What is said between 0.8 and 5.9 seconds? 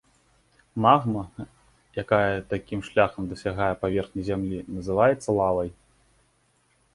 Магма, якая такім шляхам дасягае паверхні зямлі, называецца лавай.